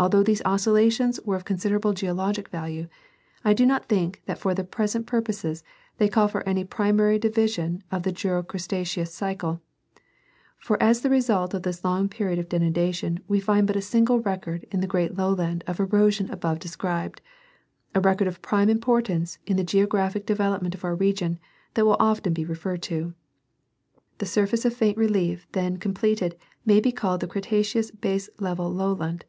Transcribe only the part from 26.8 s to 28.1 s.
called the Cretaceous